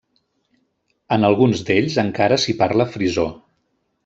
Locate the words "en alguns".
1.17-1.61